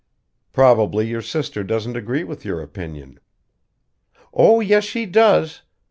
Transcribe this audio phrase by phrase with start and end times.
[0.51, 3.19] "Probably your sister doesn't agree with your opinion."
[4.33, 5.61] "Oh, yes, she does!